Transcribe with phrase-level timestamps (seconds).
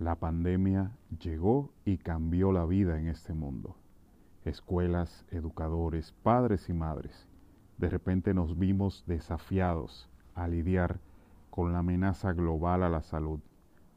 [0.00, 0.90] La pandemia
[1.20, 3.76] llegó y cambió la vida en este mundo.
[4.44, 7.28] Escuelas, educadores, padres y madres,
[7.78, 10.98] de repente nos vimos desafiados a lidiar
[11.48, 13.38] con la amenaza global a la salud,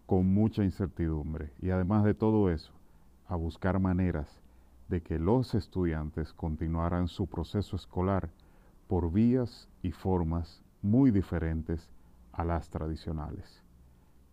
[0.05, 2.74] con mucha incertidumbre y además de todo eso,
[3.28, 4.40] a buscar maneras
[4.90, 8.29] de que los estudiantes continuaran su proceso escolar
[8.88, 11.90] por vías y formas muy diferentes
[12.34, 13.64] a las tradicionales.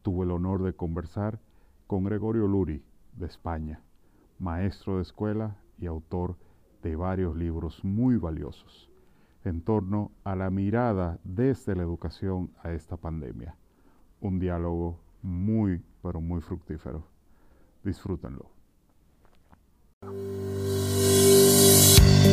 [0.03, 1.39] Tuve el honor de conversar
[1.95, 3.81] con Gregorio Luri, de España,
[4.41, 6.35] maestro de escuela y autor
[6.83, 8.91] de varios libros muy valiosos
[9.45, 13.55] en torno a la mirada desde la educación a esta pandemia.
[14.21, 17.05] Un diálogo muy, pero muy fructífero.
[17.85, 18.51] Disfrútenlo.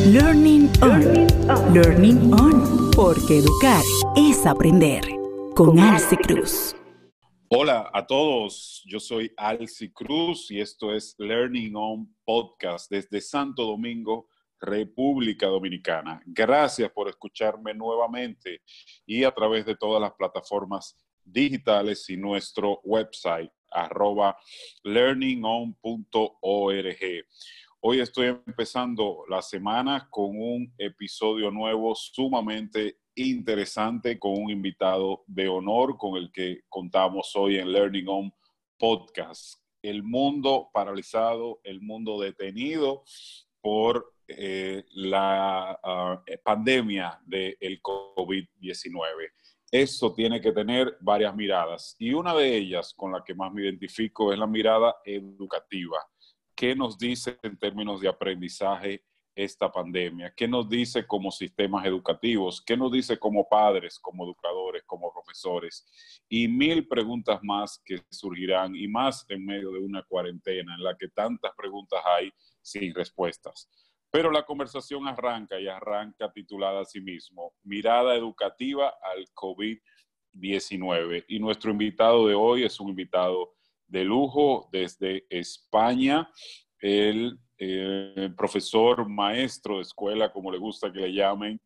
[0.08, 1.72] Learning On.
[1.72, 2.90] Learning On.
[2.96, 3.84] Porque educar
[4.16, 5.04] es aprender.
[5.54, 6.74] Con Alci Cruz.
[7.54, 13.66] Hola a todos, yo soy Alci Cruz y esto es Learning On Podcast desde Santo
[13.66, 14.26] Domingo,
[14.58, 16.22] República Dominicana.
[16.24, 18.62] Gracias por escucharme nuevamente
[19.04, 24.34] y a través de todas las plataformas digitales y nuestro website arroba
[24.82, 25.76] learningon.org.
[27.80, 35.48] Hoy estoy empezando la semana con un episodio nuevo sumamente interesante con un invitado de
[35.48, 38.34] honor con el que contamos hoy en Learning On
[38.78, 39.60] Podcast.
[39.82, 43.04] El mundo paralizado, el mundo detenido
[43.60, 49.32] por eh, la ah, pandemia del COVID-19.
[49.70, 53.62] Esto tiene que tener varias miradas y una de ellas con la que más me
[53.62, 55.98] identifico es la mirada educativa.
[56.54, 59.02] ¿Qué nos dice en términos de aprendizaje
[59.34, 60.32] esta pandemia?
[60.36, 62.60] ¿Qué nos dice como sistemas educativos?
[62.60, 65.86] ¿Qué nos dice como padres, como educadores, como profesores?
[66.28, 70.96] Y mil preguntas más que surgirán y más en medio de una cuarentena en la
[70.96, 73.68] que tantas preguntas hay sin respuestas.
[74.10, 81.24] Pero la conversación arranca y arranca titulada a sí mismo, Mirada Educativa al COVID-19.
[81.28, 83.54] Y nuestro invitado de hoy es un invitado
[83.86, 86.30] de lujo desde España.
[86.78, 91.60] El eh, profesor, maestro de escuela, como le gusta que le llamen,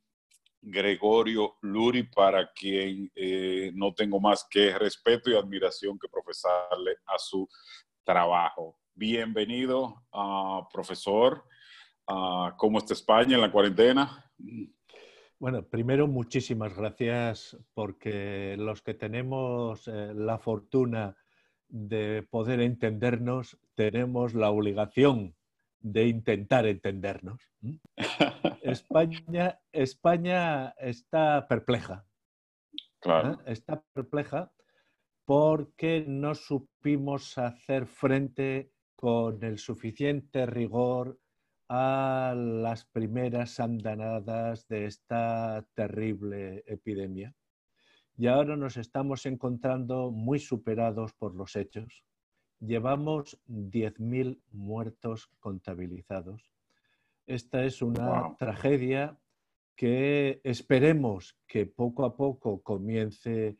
[0.60, 7.18] Gregorio Luri, para quien eh, no tengo más que respeto y admiración que profesarle a
[7.18, 7.48] su
[8.02, 8.78] trabajo.
[8.94, 11.44] Bienvenido, uh, profesor.
[12.08, 14.24] Uh, ¿Cómo está España en la cuarentena?
[15.38, 21.16] Bueno, primero muchísimas gracias porque los que tenemos eh, la fortuna
[21.68, 25.35] de poder entendernos, tenemos la obligación
[25.92, 27.40] de intentar entendernos.
[28.62, 32.04] España, España está perpleja.
[32.98, 33.34] Claro.
[33.34, 33.52] ¿eh?
[33.52, 34.50] Está perpleja
[35.24, 41.20] porque no supimos hacer frente con el suficiente rigor
[41.68, 47.32] a las primeras andanadas de esta terrible epidemia.
[48.16, 52.04] Y ahora nos estamos encontrando muy superados por los hechos.
[52.60, 56.50] Llevamos 10.000 muertos contabilizados.
[57.26, 59.18] Esta es una tragedia
[59.74, 63.58] que esperemos que poco a poco comience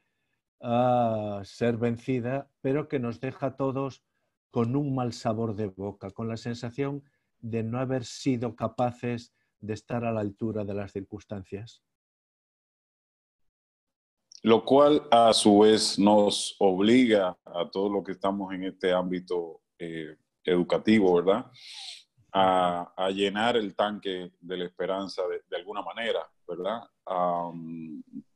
[0.61, 4.03] a ser vencida, pero que nos deja a todos
[4.51, 7.05] con un mal sabor de boca, con la sensación
[7.41, 11.83] de no haber sido capaces de estar a la altura de las circunstancias.
[14.47, 19.63] Lo cual a su vez nos obliga a todos los que estamos en este ámbito
[19.77, 21.51] eh, educativo, ¿verdad?
[22.33, 26.81] A, llenar el tanque de la esperanza de, alguna manera, ¿verdad?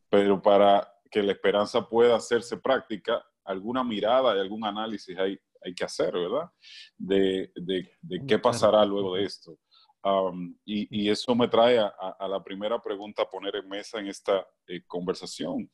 [0.09, 5.75] pero para que la esperanza pueda hacerse práctica, alguna mirada y algún análisis hay, hay
[5.77, 6.50] que hacer, ¿verdad?
[6.98, 9.56] De, de, de qué pasará luego de esto.
[10.03, 14.00] Um, y, y, eso me trae a, a, la primera pregunta a poner en mesa
[14.00, 15.71] en esta eh, conversación.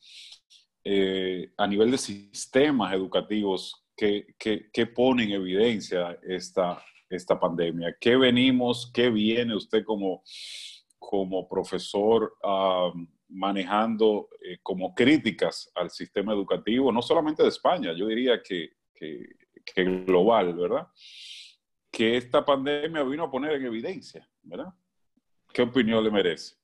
[0.83, 7.97] Eh, a nivel de sistemas educativos, ¿qué, qué, qué pone en evidencia esta, esta pandemia?
[8.01, 10.23] ¿Qué venimos, qué viene usted como,
[10.99, 18.07] como profesor um, manejando eh, como críticas al sistema educativo, no solamente de España, yo
[18.07, 19.37] diría que, que
[19.75, 20.87] que global, ¿verdad?
[21.97, 24.75] Que esta pandemia vino a poner en evidencia, ¿verdad?
[25.51, 26.57] ¿Qué opinión le merece?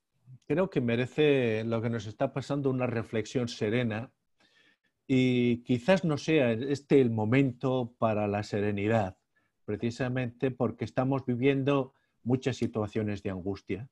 [0.47, 4.13] Creo que merece lo que nos está pasando una reflexión serena
[5.07, 9.17] y quizás no sea este el momento para la serenidad,
[9.65, 13.89] precisamente porque estamos viviendo muchas situaciones de angustia.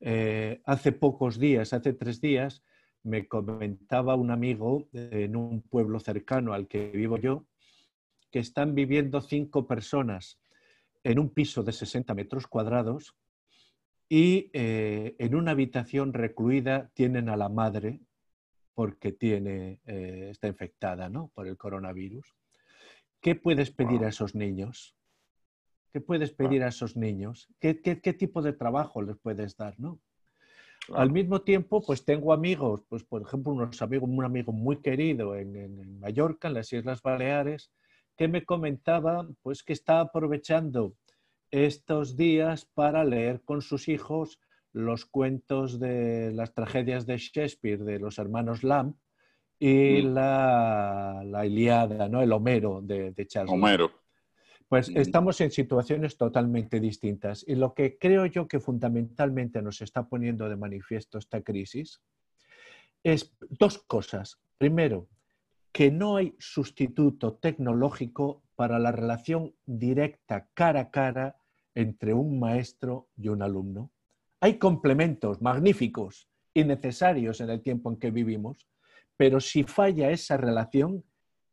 [0.00, 2.64] Eh, hace pocos días, hace tres días,
[3.04, 7.46] me comentaba un amigo en un pueblo cercano al que vivo yo,
[8.34, 10.40] que están viviendo cinco personas
[11.04, 13.14] en un piso de 60 metros cuadrados
[14.08, 18.00] y eh, en una habitación recluida tienen a la madre
[18.74, 21.30] porque tiene, eh, está infectada ¿no?
[21.32, 22.26] por el coronavirus.
[23.20, 24.96] ¿Qué puedes pedir a esos niños?
[25.92, 27.48] ¿Qué puedes pedir a esos niños?
[27.60, 27.72] ¿Qué,
[28.18, 29.78] tipo de trabajo les puedes dar?
[29.78, 30.00] ¿no?
[30.92, 35.36] Al mismo tiempo, pues tengo amigos, pues por ejemplo, unos amigos, un amigo muy querido
[35.36, 37.70] en, en, Mallorca, en las Islas Baleares,
[38.16, 40.94] que me comentaba pues que está aprovechando
[41.50, 44.40] estos días para leer con sus hijos
[44.72, 48.94] los cuentos de las tragedias de Shakespeare de los hermanos Lamb
[49.58, 50.14] y mm.
[50.14, 52.22] la, la, Iliada, ¿no?
[52.22, 53.52] el Homero de, de Charles.
[53.52, 53.92] Homero.
[54.68, 54.96] Pues mm.
[54.96, 60.48] estamos en situaciones totalmente distintas y lo que creo yo que fundamentalmente nos está poniendo
[60.48, 62.00] de manifiesto esta crisis
[63.04, 64.40] es dos cosas.
[64.58, 65.08] Primero,
[65.74, 71.36] que no hay sustituto tecnológico para la relación directa cara a cara
[71.74, 73.90] entre un maestro y un alumno.
[74.38, 78.68] Hay complementos magníficos y necesarios en el tiempo en que vivimos,
[79.16, 81.02] pero si falla esa relación,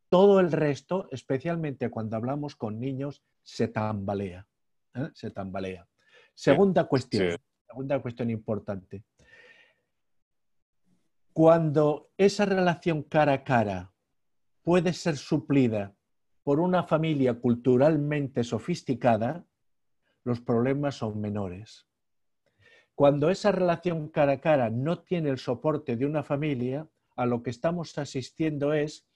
[0.08, 4.46] todo el resto, especialmente cuando hablamos con niños, se tambalea.
[4.94, 5.10] ¿eh?
[5.14, 5.88] Se tambalea.
[6.32, 9.02] Segunda cuestión, segunda cuestión importante.
[11.32, 13.91] Cuando esa relación cara a cara
[14.62, 15.94] puede ser suplida
[16.42, 19.44] por una familia culturalmente sofisticada,
[20.24, 21.86] los problemas son menores.
[22.94, 27.42] Cuando esa relación cara a cara no tiene el soporte de una familia, a lo
[27.42, 29.06] que estamos asistiendo es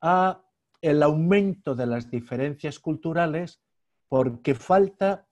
[0.00, 0.44] a
[0.80, 3.62] el aumento de las diferencias culturales
[4.08, 5.28] porque falta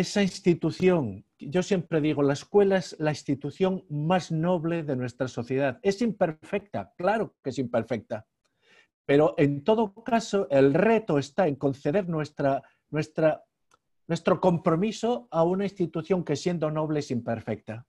[0.00, 1.24] esa institución.
[1.38, 5.78] Yo siempre digo, la escuela es la institución más noble de nuestra sociedad.
[5.82, 8.26] Es imperfecta, claro que es imperfecta,
[9.06, 13.42] pero en todo caso el reto está en conceder nuestra, nuestra
[14.06, 17.86] nuestro compromiso a una institución que siendo noble es imperfecta,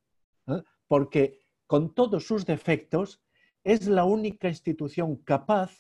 [0.48, 0.64] ¿eh?
[0.88, 3.22] porque con todos sus defectos
[3.64, 5.72] es la única institución capaz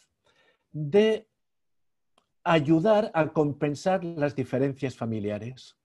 [0.72, 1.28] de
[2.44, 5.78] ayudar a compensar las diferencias familiares.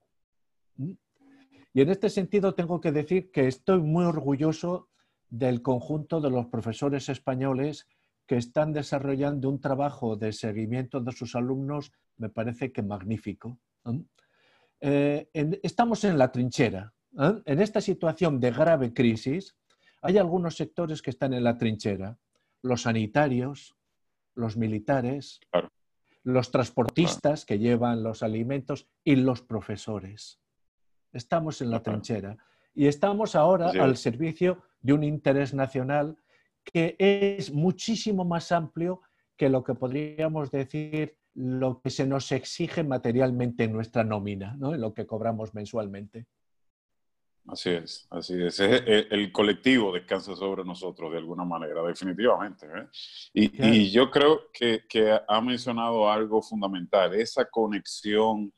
[1.75, 4.89] Y en este sentido tengo que decir que estoy muy orgulloso
[5.31, 7.89] del conjunto de los profesores españoles
[8.27, 13.59] que están desarrollando un trabajo de seguimiento de sus alumnos, me parece que magnífico.
[14.81, 15.29] ¿eh?
[15.63, 16.93] Estamos en la trinchera.
[17.19, 17.43] ¿eh?
[17.47, 19.57] En esta situación de grave crisis,
[20.03, 22.19] hay algunos sectores que están en la trinchera.
[22.61, 23.75] Los sanitarios,
[24.35, 25.41] los militares,
[26.23, 30.42] los transportistas que llevan los alimentos y los profesores.
[31.13, 32.37] Estamos en la trinchera
[32.75, 36.17] y estamos ahora al servicio de un interés nacional
[36.65, 39.03] que es muchísimo más amplio
[39.37, 44.75] que lo que podríamos decir lo que se nos exige materialmente en nuestra nómina, ¿no?
[44.75, 46.27] en lo que cobramos mensualmente.
[47.49, 48.61] Así es, así es.
[48.61, 52.67] El, colectivo descansa sobre nosotros de alguna manera, definitivamente.
[52.67, 52.87] ¿eh?
[53.35, 54.83] Y, yo creo que,
[55.27, 57.15] ha mencionado algo fundamental.
[57.15, 58.53] Esa conexión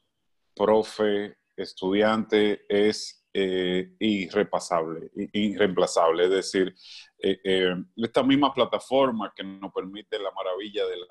[1.54, 6.24] profe-estudiante es eh, irrepasable, irreemplazable.
[6.24, 6.74] Es decir,
[7.18, 11.06] eh, esta misma plataforma que nos permite la maravilla de la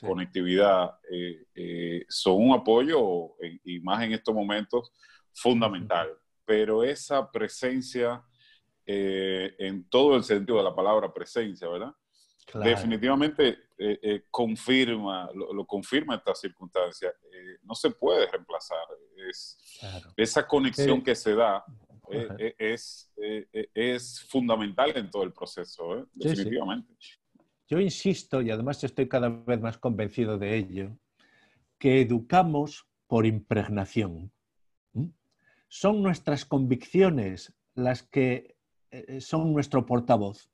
[0.00, 4.92] conectividad eh, eh, son un apoyo, y más en estos momentos,
[5.32, 6.10] fundamental.
[6.44, 8.22] Pero esa presencia,
[8.84, 11.94] eh, en todo el sentido de la palabra presencia, ¿verdad?
[12.52, 13.58] Definitivamente
[14.30, 17.12] confirma, lo, confirma esta circunstancia.
[17.62, 18.78] no se puede reemplazar.
[20.16, 21.64] Esa conexión que se da
[22.58, 23.10] es,
[23.74, 26.94] es, fundamental en todo el proceso, definitivamente.
[27.68, 30.98] Yo insisto, y además estoy cada vez más convencido de ello,
[31.78, 34.32] que educamos por impregnación.
[35.68, 38.56] Son nuestras convicciones las que
[38.90, 40.50] eh, son nuestro portavoz.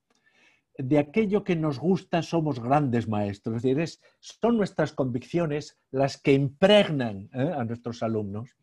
[0.79, 3.65] De aquello que nos gusta somos grandes maestros.
[3.65, 7.53] Es decir, son nuestras convicciones las que impregnan ¿eh?
[7.57, 8.57] a nuestros alumnos.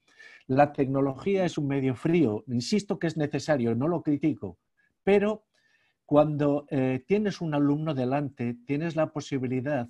[0.48, 2.44] La tecnología es un medio frío.
[2.48, 4.60] Insisto que es necesario, no lo critico,
[5.04, 5.46] pero
[6.06, 9.90] cuando eh, tienes un alumno delante, tienes la posibilidad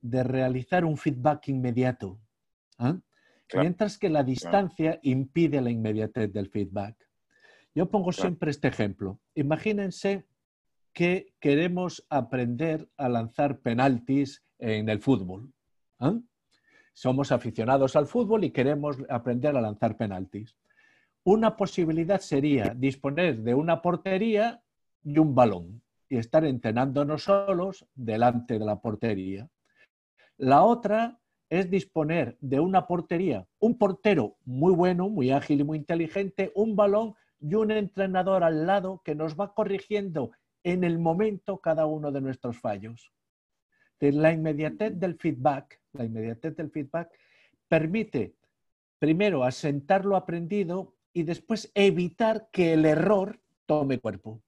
[0.00, 2.18] de realizar un feedback inmediato,
[2.78, 2.98] ¿ah?
[3.54, 6.96] mientras que la distancia impide la inmediatez del feedback.
[7.74, 9.20] Yo pongo siempre este ejemplo.
[9.34, 10.26] Imagínense
[10.92, 15.52] que queremos aprender a lanzar penaltis en el fútbol.
[15.98, 16.18] ¿ah?
[16.92, 20.56] Somos aficionados al fútbol y queremos aprender a lanzar penaltis.
[21.24, 24.62] Una posibilidad sería disponer de una portería
[25.02, 29.48] y un balón y estar entrenándonos solos delante de la portería.
[30.36, 35.78] La otra es disponer de una portería, un portero muy bueno, muy ágil y muy
[35.78, 40.30] inteligente, un balón y un entrenador al lado que nos va corrigiendo
[40.62, 43.12] en el momento cada uno de nuestros fallos.
[44.00, 47.10] La inmediatez del feedback, la inmediatez del feedback
[47.68, 48.34] permite
[48.98, 54.42] primero asentar lo aprendido y después evitar que el error tome cuerpo.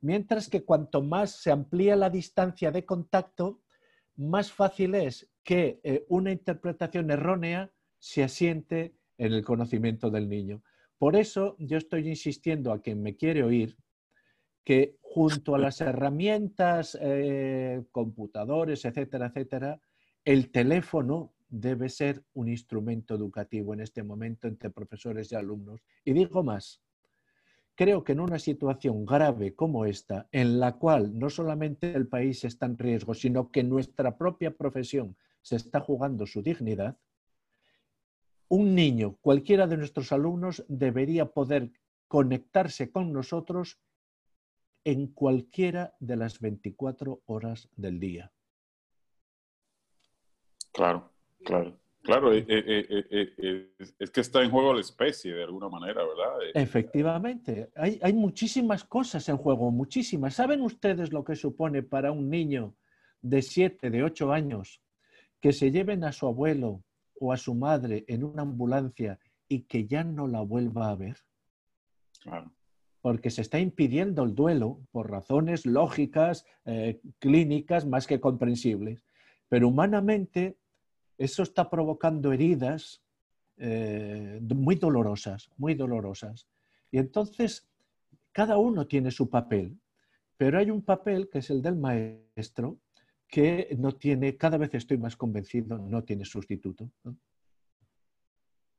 [0.00, 3.62] Mientras que cuanto más se amplía la distancia de contacto,
[4.16, 10.62] más fácil es que eh, una interpretación errónea se asiente en el conocimiento del niño.
[10.98, 13.76] Por eso yo estoy insistiendo a quien me quiere oír
[14.64, 19.80] que junto a las herramientas, eh, computadores, etcétera, etcétera,
[20.24, 25.82] el teléfono debe ser un instrumento educativo en este momento entre profesores y alumnos.
[26.04, 26.80] Y digo más,
[27.74, 32.44] creo que en una situación grave como esta, en la cual no solamente el país
[32.44, 36.96] está en riesgo, sino que nuestra propia profesión se está jugando su dignidad,
[38.48, 41.72] un niño, cualquiera de nuestros alumnos, debería poder
[42.08, 43.78] conectarse con nosotros
[44.84, 48.32] en cualquiera de las 24 horas del día.
[50.72, 51.10] Claro,
[51.44, 51.78] claro.
[52.04, 56.50] Claro, eh, eh, eh, es que está en juego la especie de alguna manera, ¿verdad?
[56.52, 60.34] Efectivamente, hay, hay, muchísimas cosas en juego, muchísimas.
[60.34, 62.74] ¿Saben ustedes lo que supone para un niño
[63.22, 64.82] de 7, de 8 años
[65.40, 66.84] que se lleven a su abuelo
[67.18, 71.16] o a su madre en una ambulancia y que ya no la vuelva a ver?
[72.20, 72.52] Claro.
[73.04, 79.02] Porque se está impidiendo el duelo por razones lógicas, eh, clínicas, más que comprensibles.
[79.50, 80.56] Pero humanamente
[81.18, 83.02] eso está provocando heridas
[83.58, 86.48] eh, muy dolorosas, muy dolorosas.
[86.90, 87.68] Y entonces,
[88.32, 89.76] cada uno tiene su papel,
[90.38, 92.78] pero hay un papel que es el del maestro,
[93.28, 96.88] que no tiene, cada vez estoy más convencido, no tiene sustituto.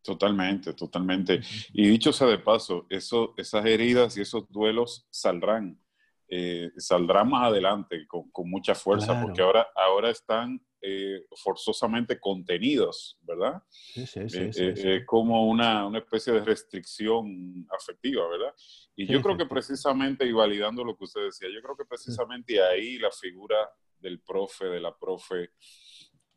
[0.05, 1.41] Totalmente, totalmente.
[1.73, 5.81] Y dicho sea de paso, eso, esas heridas y esos duelos saldrán,
[6.27, 13.63] eh, saldrán más adelante con, mucha fuerza, porque ahora, ahora están eh, forzosamente contenidos, ¿verdad?
[13.69, 14.51] Sí, sí, sí.
[14.53, 18.53] Eh, como una, una, especie de restricción afectiva, ¿verdad?
[18.95, 22.61] Y yo creo que precisamente, y validando lo que usted decía, yo creo que precisamente
[22.61, 23.57] ahí la figura
[23.99, 25.49] del profe, de la profe,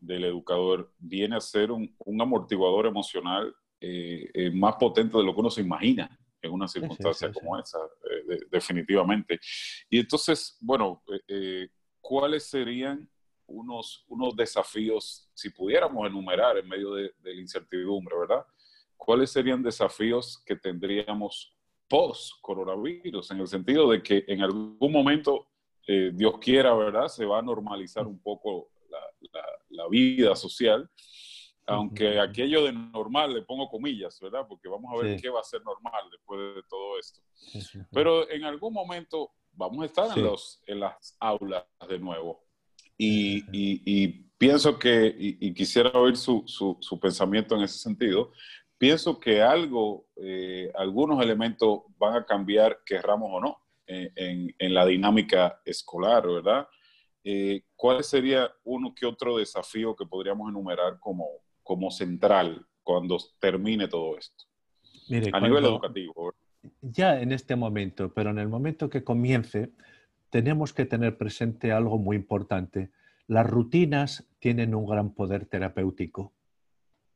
[0.01, 5.41] del educador, viene a ser un, amortiguador emocional eh, eh, más potente de lo que
[5.41, 7.79] uno se imagina en una circunstancia como esa,
[8.29, 9.41] eh, definitivamente.
[9.91, 11.03] Y entonces, bueno,
[12.01, 13.09] ¿cuáles serían
[13.47, 18.45] unos, unos desafíos, si pudiéramos enumerar en medio de, de la incertidumbre, ¿verdad?
[18.97, 21.57] ¿Cuáles serían desafíos que tendríamos
[21.89, 23.31] post-coronavirus?
[23.31, 25.47] En el sentido de que en algún momento
[26.13, 27.09] Dios quiera, ¿verdad?
[27.09, 28.69] Se va a normalizar un poco
[29.71, 30.89] la, vida social,
[31.67, 34.47] aunque aquello de normal le pongo comillas, ¿verdad?
[34.49, 37.21] Porque vamos a ver qué va a ser normal después de todo esto.
[37.91, 42.45] Pero en algún momento vamos a estar en, los, en las aulas de nuevo.
[42.97, 43.43] Y,
[44.39, 48.33] pienso que, y, quisiera oír su, su, pensamiento en ese sentido,
[48.77, 53.59] pienso que algo, eh, algunos elementos van a cambiar, querramos o no
[53.89, 56.69] en, la dinámica escolar, ¿verdad?
[57.25, 61.27] Eh, ¿Cuál sería uno que otro desafío que podríamos enumerar como,
[61.63, 64.45] como central cuando termine todo esto?
[65.33, 66.35] a nivel educativo.
[66.83, 69.71] Ya en este momento, pero en el momento que comience,
[70.31, 72.91] tenemos que tener presente algo muy importante.
[73.27, 76.33] Las rutinas tienen un gran poder terapéutico.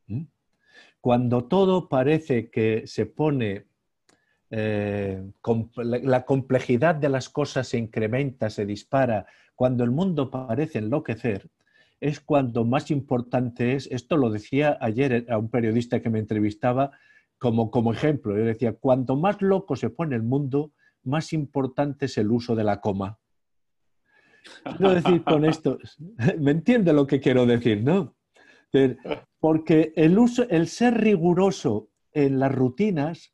[0.07, 0.23] ¿Mm?
[1.01, 3.65] Cuando todo parece que se pone
[4.49, 5.23] eh,
[5.75, 11.49] la complejidad de las cosas se incrementa, se dispara, cuando el mundo parece enloquecer,
[11.99, 16.91] es cuando más importante es, esto lo decía ayer a un periodista que me entrevistaba
[17.37, 22.17] como, como ejemplo, yo decía, cuanto más loco se pone el mundo, más importante es
[22.17, 23.19] el uso de la coma.
[24.77, 25.77] Quiero decir con esto,
[26.39, 28.15] me entiende lo que quiero decir, ¿no?
[29.39, 33.33] Porque el, uso, el ser riguroso en las rutinas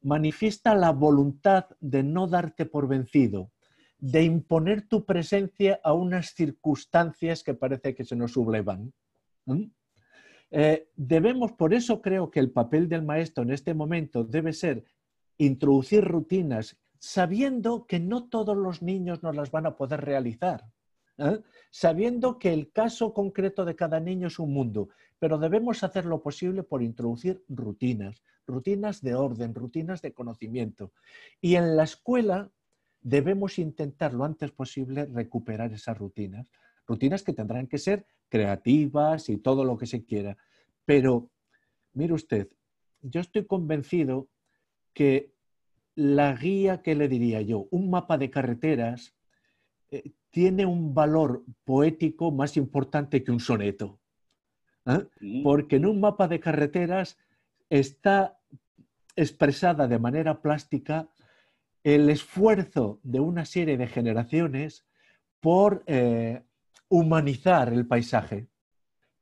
[0.00, 3.51] manifiesta la voluntad de no darte por vencido,
[4.02, 8.92] de imponer tu presencia a unas circunstancias que parece que se nos sublevan.
[10.50, 14.84] Eh, debemos, por eso creo que el papel del maestro en este momento debe ser
[15.38, 20.64] introducir rutinas sabiendo que no todos los niños nos las van a poder realizar.
[21.18, 21.40] ¿eh?
[21.70, 24.88] sabiendo que el caso concreto de cada niño es un mundo,
[25.20, 30.92] pero debemos hacer lo posible por introducir rutinas, rutinas de orden, rutinas de conocimiento.
[31.40, 32.50] Y en la escuela
[33.02, 36.46] debemos intentar lo antes posible recuperar esas rutinas,
[36.86, 40.36] rutinas que tendrán que ser creativas y todo lo que se quiera.
[40.84, 41.30] Pero,
[41.92, 42.48] mire usted,
[43.02, 44.28] yo estoy convencido
[44.94, 45.32] que
[45.94, 47.66] la guía, que le diría yo?
[47.70, 49.14] Un mapa de carreteras
[49.90, 54.00] eh, tiene un valor poético más importante que un soneto.
[54.86, 55.06] ¿eh?
[55.42, 57.18] Porque en un mapa de carreteras
[57.68, 58.38] está
[59.14, 61.08] expresada de manera plástica
[61.84, 64.86] el esfuerzo de una serie de generaciones
[65.40, 66.42] por eh,
[66.88, 68.48] humanizar el paisaje.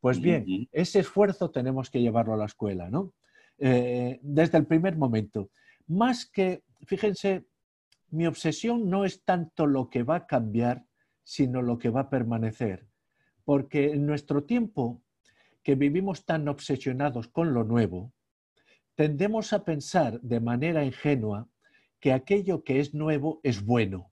[0.00, 3.12] Pues bien, ese esfuerzo tenemos que llevarlo a la escuela, ¿no?
[3.59, 5.50] desde el primer momento
[5.90, 7.47] más que, fíjense,
[8.11, 10.87] mi obsesión no es tanto lo que va a cambiar,
[11.25, 12.87] sino lo que va a permanecer.
[13.45, 15.02] Porque en nuestro tiempo,
[15.64, 18.12] que vivimos tan obsesionados con lo nuevo,
[18.95, 21.49] tendemos a pensar de manera ingenua
[22.00, 24.11] que aquello que es nuevo es bueno,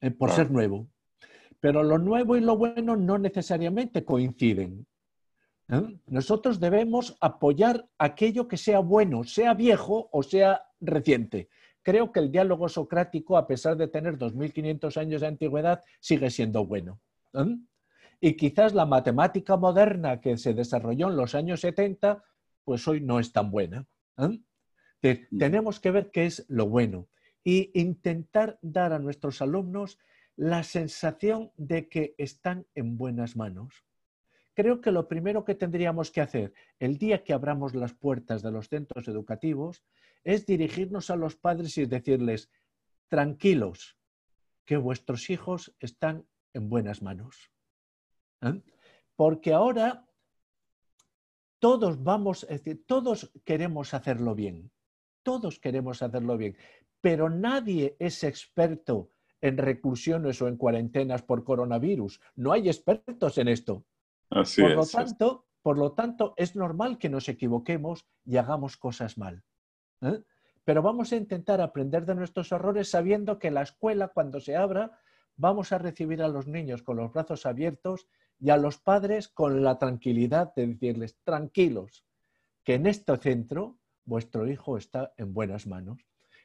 [0.00, 0.88] eh, por ser nuevo.
[1.60, 4.86] Pero lo nuevo y lo bueno no necesariamente coinciden.
[5.68, 5.98] ¿eh?
[6.06, 11.48] Nosotros debemos apoyar aquello que sea bueno, sea viejo o sea reciente.
[11.82, 16.64] Creo que el diálogo socrático, a pesar de tener 2.500 años de antigüedad, sigue siendo
[16.64, 17.00] bueno.
[17.34, 17.56] ¿eh?
[18.20, 22.22] Y quizás la matemática moderna que se desarrolló en los años 70,
[22.64, 23.84] pues hoy no es tan buena.
[24.18, 24.38] ¿eh?
[25.02, 25.38] Mm.
[25.38, 27.08] Tenemos que ver qué es lo bueno
[27.44, 29.98] e intentar dar a nuestros alumnos
[30.36, 33.84] la sensación de que están en buenas manos
[34.54, 38.52] creo que lo primero que tendríamos que hacer el día que abramos las puertas de
[38.52, 39.82] los centros educativos
[40.24, 42.50] es dirigirnos a los padres y decirles,
[43.08, 43.98] tranquilos,
[44.64, 47.50] que vuestros hijos están en buenas manos.
[48.42, 48.62] ¿eh?
[49.16, 50.06] Porque ahora
[51.58, 54.70] todos vamos, es decir, todos queremos hacerlo bien,
[55.22, 56.56] todos queremos hacerlo bien,
[57.00, 59.10] pero nadie es experto
[59.40, 62.20] en reclusiones o en cuarentenas por coronavirus.
[62.36, 63.84] No hay expertos en esto
[64.32, 69.42] por, lo tanto, por lo tanto, es normal que nos equivoquemos y hagamos cosas mal.
[70.00, 70.22] ¿eh?
[70.64, 74.98] Pero vamos a intentar aprender de nuestros errores sabiendo que la escuela, cuando se abra,
[75.36, 78.06] vamos a recibir a los niños con los brazos abiertos
[78.38, 82.04] y a los padres con la tranquilidad de decirles, tranquilos,
[82.64, 85.98] que en este centro vuestro hijo está en buenas manos.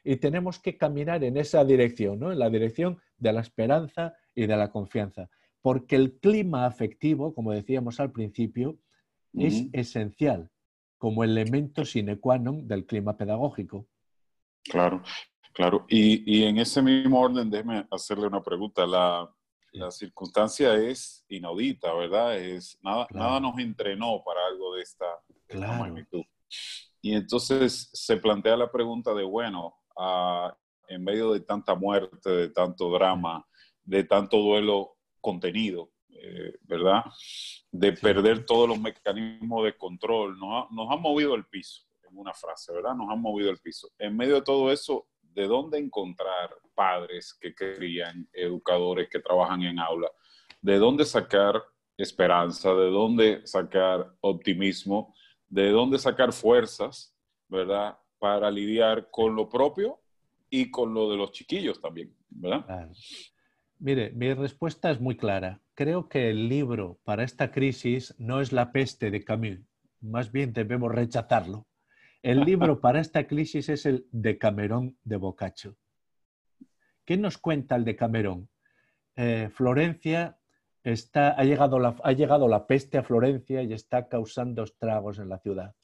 [0.04, 2.32] Y tenemos que caminar en esa dirección, ¿no?
[2.32, 5.28] en la dirección de la esperanza y de la confianza
[5.68, 8.78] porque el clima afectivo, como decíamos al principio,
[9.34, 10.50] es esencial
[10.96, 13.86] como elemento sine qua non del clima pedagógico.
[14.64, 15.02] Claro,
[15.52, 15.84] claro.
[15.88, 18.86] Y, en ese mismo orden, déjeme hacerle una pregunta.
[18.86, 19.28] La,
[19.90, 22.36] circunstancia es inaudita, ¿verdad?
[22.36, 25.06] Es, nada, nada nos entrenó para algo de esta,
[25.78, 26.24] magnitud.
[27.00, 30.56] Y entonces se plantea la pregunta de, bueno, ah,
[30.88, 33.46] en medio de tanta muerte, de tanto drama,
[33.84, 37.04] de tanto duelo, contenido, eh, ¿verdad?
[37.70, 40.38] De perder todos los mecanismos de control.
[40.38, 42.94] Nos, ha, nos han movido el piso, en una frase, ¿verdad?
[42.94, 43.90] Nos han movido el piso.
[43.98, 49.78] En medio de todo eso, ¿de dónde encontrar padres que crían, educadores que trabajan en
[49.78, 50.10] aula?
[50.60, 51.62] ¿De dónde sacar
[51.96, 52.74] esperanza?
[52.74, 55.14] ¿De dónde sacar optimismo?
[55.48, 57.14] ¿De dónde sacar fuerzas,
[57.48, 57.98] ¿verdad?
[58.18, 60.00] Para lidiar con lo propio
[60.50, 62.90] y con lo de los chiquillos también, ¿verdad?
[63.78, 65.60] Mire, mi respuesta es muy clara.
[65.74, 69.60] Creo que el libro para esta crisis no es La peste de Camus,
[70.00, 71.66] más bien debemos rechazarlo.
[72.22, 75.76] El libro para esta crisis es el Decamerón de Boccaccio.
[77.04, 78.50] ¿Qué nos cuenta el Decamerón?
[79.16, 80.37] Eh, Florencia
[81.14, 85.38] ha, llegado la, ha llegado la peste a Florencia y está causando estragos en la
[85.38, 85.74] ciudad.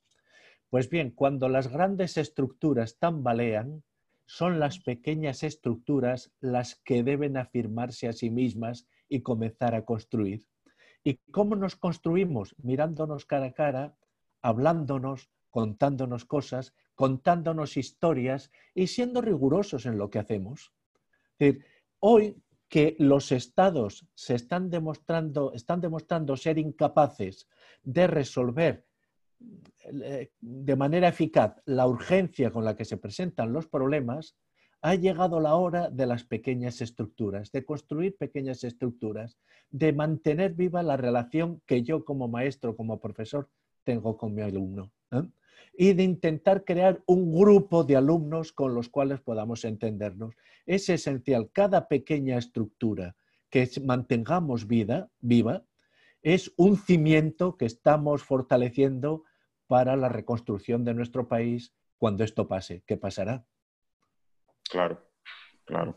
[0.70, 3.82] Pues bien, cuando las grandes estructuras tambalean,
[4.26, 10.46] son las pequeñas estructuras las que deben afirmarse a sí mismas y comenzar a construir.
[11.02, 12.54] ¿Y cómo nos construimos?
[12.62, 13.96] Mirándonos cara a cara,
[14.40, 20.72] hablándonos, contándonos cosas, contándonos historias y siendo rigurosos en lo que hacemos.
[22.00, 22.42] hoy
[22.74, 27.48] que los estados se están demostrando, están demostrando ser incapaces
[27.84, 28.84] de resolver
[30.02, 34.36] eh, de manera eficaz la urgencia con la que se presentan los problemas,
[34.82, 39.38] ha llegado la hora de las pequeñas estructuras, de construir pequeñas estructuras,
[39.70, 43.48] de mantener viva la relación que yo como maestro, como profesor,
[43.84, 44.90] tengo con mi alumno.
[45.12, 45.22] ¿eh?
[45.72, 50.34] Y de intentar crear un grupo de alumnos con los cuales podamos entendernos.
[50.66, 53.16] Es esencial, cada pequeña estructura
[53.50, 55.64] que mantengamos vida, viva
[56.22, 59.24] es un cimiento que estamos fortaleciendo
[59.66, 62.82] para la reconstrucción de nuestro país cuando esto pase.
[62.86, 63.44] ¿Qué pasará?
[64.70, 65.06] Claro,
[65.66, 65.94] claro,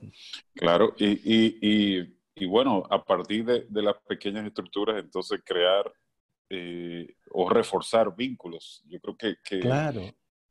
[0.53, 0.93] claro.
[0.97, 5.91] Y, y bueno, a partir de, las pequeñas estructuras, entonces crear
[6.49, 8.83] eh, o reforzar vínculos.
[8.87, 10.01] Yo creo que, que claro.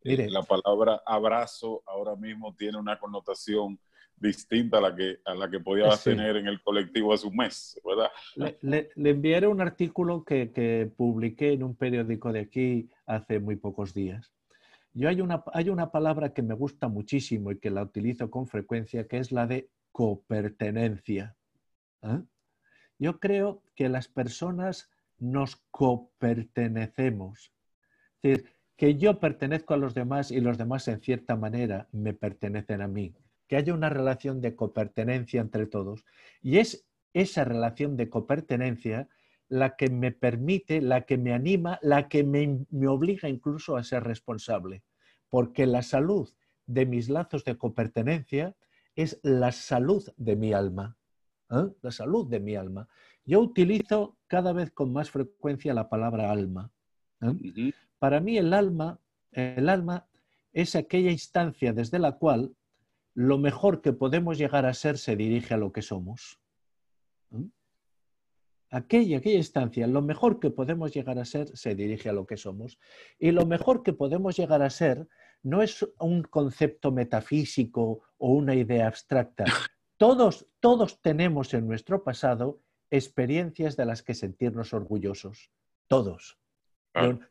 [0.03, 3.81] Eh, la palabra abrazo ahora mismo tiene una connotación
[4.17, 7.79] distinta a la que, a la que podía tener en el colectivo hace un mes,
[7.85, 8.11] ¿verdad?
[8.63, 13.57] Le, le, enviaré un artículo que, que, publiqué en un periódico de aquí hace muy
[13.57, 14.33] pocos días.
[14.95, 18.47] Yo hay una, hay una palabra que me gusta muchísimo y que la utilizo con
[18.47, 21.37] frecuencia, que es la de copertenencia.
[22.03, 22.23] ¿eh?
[22.99, 27.53] Yo creo que las personas nos copertenecemos.
[28.23, 32.13] Es decir, que yo pertenezco a los demás y los demás en cierta manera me
[32.13, 33.15] pertenecen a mí
[33.49, 36.05] que haya una relación de copertenencia entre todos.
[36.43, 39.09] Y es esa relación de copertenencia
[39.49, 44.03] la que me permite, la que me anima, la que me, obliga incluso a ser
[44.05, 44.83] responsable.
[45.29, 46.29] Porque la salud
[46.67, 48.57] de mis lazos de copertenencia
[48.97, 50.97] es la salud de mi alma.
[51.51, 51.69] ¿eh?
[51.83, 52.89] La salud de mi alma.
[53.25, 56.71] Yo utilizo cada vez con más frecuencia la palabra alma.
[57.21, 57.73] ¿eh?
[57.99, 59.01] Para mí el alma,
[59.33, 60.07] el alma
[60.53, 62.55] es aquella instancia desde la cual
[63.15, 66.41] lo mejor que podemos llegar a ser se dirige a lo que somos.
[68.71, 72.37] Aquella, aquella instancia, lo mejor que podemos llegar a ser se dirige a lo que
[72.37, 72.79] somos.
[73.19, 75.09] Y lo mejor que podemos llegar a ser
[75.43, 79.45] no es un concepto metafísico o una idea abstracta.
[79.99, 85.51] Todos, todos tenemos en nuestro pasado experiencias de las que sentirnos orgullosos.
[85.89, 86.39] Todos.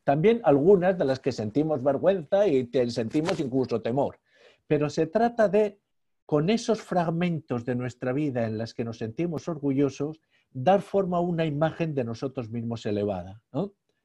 [0.03, 4.19] También algunas de las que sentimos vergüenza y sentimos incluso temor
[4.67, 5.79] pero se trata de,
[6.25, 10.19] con esos fragmentos de nuestra vida en las que nos sentimos orgullosos,
[10.51, 13.41] dar forma a una imagen de nosotros mismos elevada.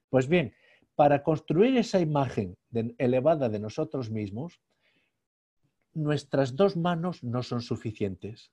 [0.08, 0.52] Pues bien,
[0.94, 2.56] para construir esa imagen
[2.98, 4.60] elevada de nosotros mismos,
[5.94, 8.52] nuestras dos manos no son suficientes.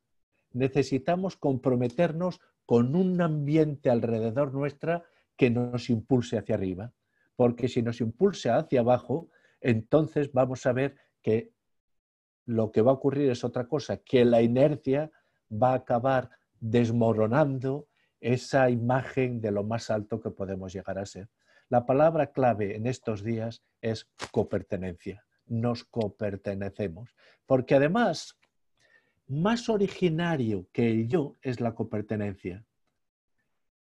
[0.53, 5.06] Necesitamos comprometernos con un ambiente alrededor nuestra
[5.38, 6.91] que nos impulse hacia arriba.
[7.38, 9.30] Porque si nos impulsa hacia abajo,
[9.62, 11.53] entonces vamos a ver que
[12.45, 15.10] lo que va a ocurrir es otra cosa, que la inercia
[15.49, 17.88] va a acabar desmoronando
[18.19, 21.30] esa imagen de lo más alto que podemos llegar a ser.
[21.69, 25.25] La palabra clave en estos días es copertenencia.
[25.45, 27.15] Nos copertenecemos.
[27.45, 28.38] Porque además,
[29.27, 32.65] más originario que el yo es la copertenencia.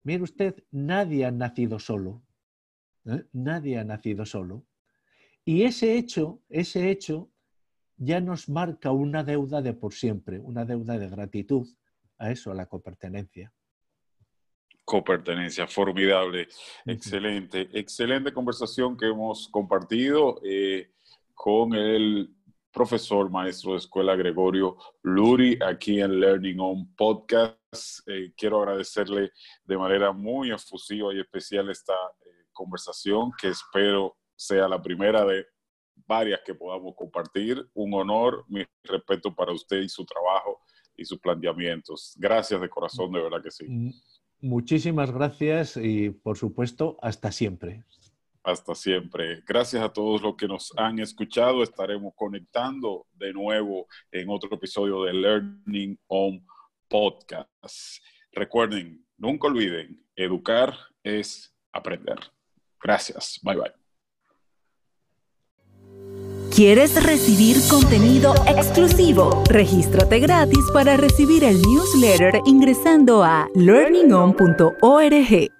[0.02, 2.22] Mire usted, nadie ha nacido solo.
[3.06, 3.24] ¿eh?
[3.32, 4.64] Nadie ha nacido solo.
[5.44, 7.30] Y ese hecho, ese hecho
[7.96, 11.66] ya nos marca una deuda de por siempre, una deuda de gratitud
[12.18, 13.52] a eso, a la copertenencia.
[14.84, 16.48] Copertenencia, formidable,
[16.84, 20.92] excelente, excelente conversación que hemos compartido eh,
[21.34, 22.35] con el
[22.76, 28.06] profesor maestro de escuela Gregorio Luri aquí en Learning On Podcast.
[28.06, 29.32] Eh, quiero agradecerle
[29.64, 35.46] de manera muy efusiva y especial esta eh, conversación que espero sea la primera de
[36.06, 37.66] varias que podamos compartir.
[37.72, 40.60] Un honor, mi respeto para usted y su trabajo
[40.94, 42.14] y sus planteamientos.
[42.18, 43.64] Gracias de corazón, de verdad que sí.
[44.42, 47.84] Muchísimas gracias y por supuesto, hasta siempre.
[48.46, 49.42] Hasta siempre.
[49.44, 51.64] Gracias a todos los que nos han escuchado.
[51.64, 56.46] Estaremos conectando de nuevo en otro episodio de Learning on
[56.88, 58.00] Podcast.
[58.30, 62.20] Recuerden, nunca olviden, educar es aprender.
[62.80, 63.40] Gracias.
[63.42, 63.72] Bye bye.
[66.54, 69.42] ¿Quieres recibir contenido exclusivo?
[69.48, 75.50] Regístrate gratis para recibir el newsletter ingresando a learningon.org.